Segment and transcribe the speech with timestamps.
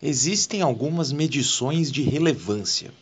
[0.00, 2.92] Existem algumas medições de relevância.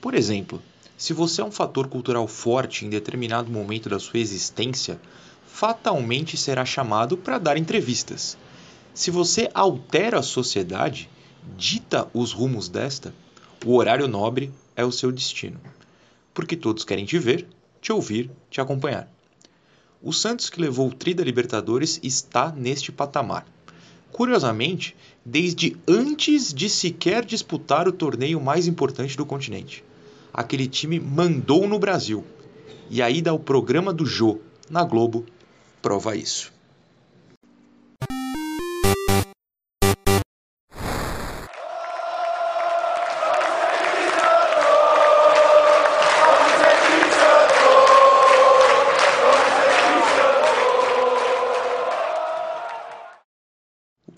[0.00, 0.62] Por exemplo,
[0.96, 4.98] se você é um fator cultural forte em determinado momento da sua existência,
[5.46, 8.38] fatalmente será chamado para dar entrevistas.
[8.94, 11.10] Se você altera a sociedade,
[11.54, 13.14] dita os rumos desta,
[13.66, 15.60] o horário nobre é o seu destino.
[16.32, 17.46] Porque todos querem te ver,
[17.78, 19.06] te ouvir, te acompanhar.
[20.02, 23.46] O Santos que levou o Tri Libertadores está neste patamar.
[24.12, 29.84] Curiosamente, desde antes de sequer disputar o torneio mais importante do continente.
[30.32, 32.24] Aquele time mandou no Brasil.
[32.90, 34.38] E aí dá o programa do Jô
[34.70, 35.24] na Globo
[35.80, 36.57] prova isso.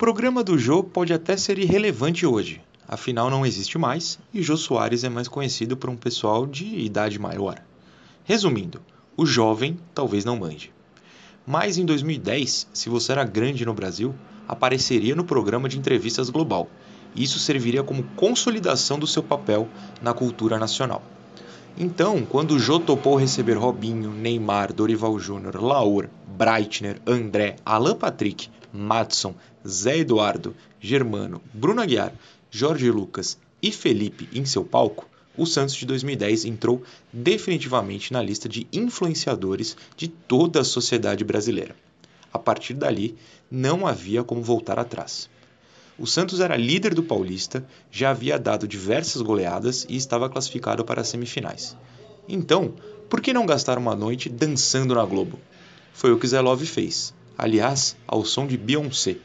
[0.01, 5.05] Programa do Jô pode até ser irrelevante hoje, afinal não existe mais e Jô Soares
[5.05, 7.63] é mais conhecido por um pessoal de idade maior.
[8.25, 8.81] Resumindo,
[9.15, 10.73] o jovem talvez não mande.
[11.47, 14.15] Mas em 2010, se você era grande no Brasil,
[14.49, 16.71] apareceria no programa de entrevistas global.
[17.15, 19.69] Isso serviria como consolidação do seu papel
[20.01, 21.03] na cultura nacional.
[21.79, 29.35] Então, quando Jô topou receber Robinho, Neymar, Dorival Júnior, Laur, Breitner, André, Alan Patrick, Matson,
[29.67, 32.13] Zé Eduardo, Germano, Bruno Aguiar,
[32.51, 36.83] Jorge Lucas e Felipe em seu palco, o Santos de 2010 entrou
[37.13, 41.75] definitivamente na lista de influenciadores de toda a sociedade brasileira.
[42.33, 43.17] A partir dali,
[43.51, 45.31] não havia como voltar atrás.
[46.01, 51.03] O Santos era líder do Paulista, já havia dado diversas goleadas e estava classificado para
[51.03, 51.77] as semifinais.
[52.29, 52.75] Então,
[53.09, 55.39] por que não gastar uma noite dançando na Globo?
[55.93, 59.19] Foi o que Zé Love fez, aliás, ao som de Beyoncé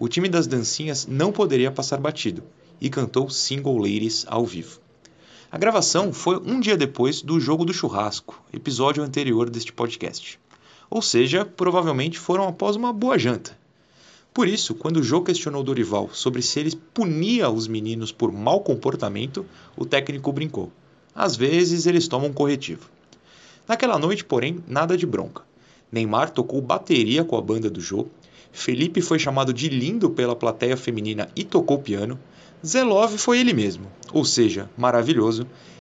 [0.00, 2.44] o time das dancinhas não poderia passar batido
[2.80, 4.78] e cantou Single Ladies ao vivo.
[5.50, 10.38] A gravação foi um dia depois do Jogo do Churrasco, episódio anterior deste podcast.
[10.88, 13.58] Ou seja, provavelmente foram após uma boa janta.
[14.32, 18.60] Por isso, quando o Jô questionou Dorival sobre se ele punia os meninos por mau
[18.60, 19.44] comportamento,
[19.76, 20.70] o técnico brincou.
[21.14, 22.88] Às vezes eles tomam corretivo.
[23.66, 25.42] Naquela noite, porém, nada de bronca.
[25.90, 28.06] Neymar tocou bateria com a banda do Jô
[28.52, 32.18] Felipe foi chamado de lindo pela plateia feminina e tocou piano.
[32.64, 35.46] Zelov foi ele mesmo, ou seja, maravilhoso.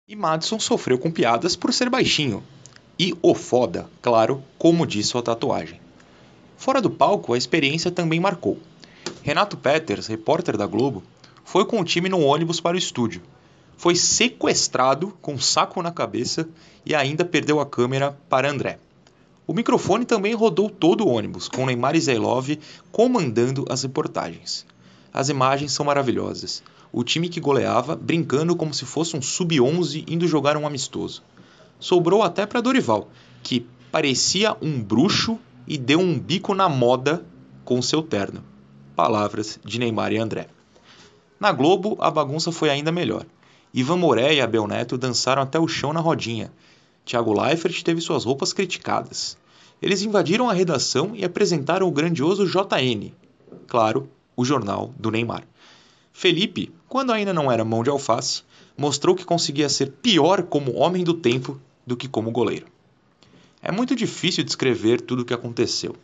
[0.07, 2.43] E Madison sofreu com piadas por ser baixinho.
[2.97, 5.79] E o foda, claro, como diz sua tatuagem.
[6.59, 8.57] Fora do palco, a experiência também marcou.
[9.23, 11.01] Renato Peters, repórter da Globo,
[11.45, 13.21] foi com o time no ônibus para o estúdio.
[13.77, 16.49] Foi sequestrado com um saco na cabeça
[16.85, 18.77] e ainda perdeu a câmera para André.
[19.47, 22.59] O microfone também rodou todo o ônibus, com Neymar e Zailov
[22.91, 24.65] comandando as reportagens.
[25.13, 26.61] As imagens são maravilhosas.
[26.91, 31.23] O time que goleava brincando como se fosse um sub-11 indo jogar um amistoso.
[31.79, 33.07] Sobrou até para Dorival,
[33.41, 35.39] que parecia um bruxo
[35.69, 37.25] e deu um bico na moda
[37.63, 38.43] com seu terno.
[38.95, 40.47] Palavras de Neymar e André.
[41.39, 43.25] Na Globo, a bagunça foi ainda melhor.
[43.73, 46.51] Ivan Moré e Abel Neto dançaram até o chão na rodinha,
[47.09, 49.35] Tiago Leifert teve suas roupas criticadas.
[49.81, 53.11] Eles invadiram a redação e apresentaram o grandioso JN,
[53.67, 55.43] claro, o jornal do Neymar.
[56.13, 58.43] Felipe, quando ainda não era mão de alface,
[58.77, 62.67] mostrou que conseguia ser pior como homem do tempo do que como goleiro.
[63.61, 65.95] É muito difícil descrever tudo o que aconteceu.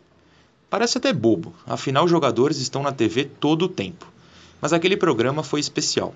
[0.69, 4.11] Parece até bobo, afinal jogadores estão na TV todo o tempo.
[4.61, 6.13] Mas aquele programa foi especial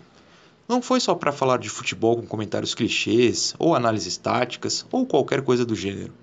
[0.70, 5.42] não foi só para falar de futebol com comentários clichês, ou análises táticas, ou qualquer
[5.42, 6.14] coisa do gênero.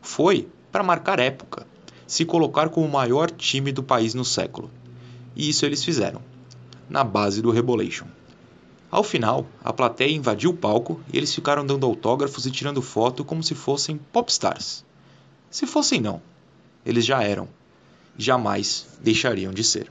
[0.00, 1.66] Foi para marcar época,
[2.06, 4.70] se colocar como o maior time do país no século.
[5.34, 6.22] E isso eles fizeram,
[6.88, 8.06] na base do Rebolation.
[8.90, 13.24] Ao final, a plateia invadiu o palco e eles ficaram dando autógrafos e tirando foto
[13.24, 14.84] como se fossem popstars.
[15.48, 16.20] Se fossem não,
[16.84, 17.48] eles já eram.
[18.18, 19.90] Jamais deixariam de ser.